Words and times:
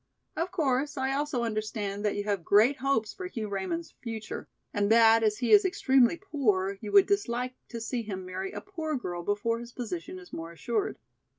Of 0.35 0.49
course 0.51 0.97
I 0.97 1.11
also 1.13 1.43
understand 1.43 2.03
that 2.05 2.15
you 2.15 2.23
have 2.23 2.43
great 2.43 2.77
hopes 2.77 3.13
for 3.13 3.27
Hugh 3.27 3.49
Raymond's 3.49 3.91
future, 4.01 4.47
and 4.73 4.91
that 4.91 5.21
as 5.21 5.37
he 5.37 5.51
is 5.51 5.63
extremely 5.63 6.17
poor 6.17 6.79
you 6.81 6.91
would 6.91 7.05
dislike 7.05 7.53
to 7.69 7.79
see 7.79 8.01
him 8.01 8.25
marry 8.25 8.51
a 8.51 8.61
poor 8.61 8.95
girl 8.95 9.21
before 9.21 9.59
his 9.59 9.71
position 9.73 10.17
is 10.17 10.33
more 10.33 10.51
assured. 10.51 10.97